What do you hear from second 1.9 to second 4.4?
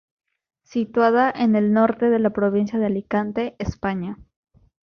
de la provincia de Alicante, España.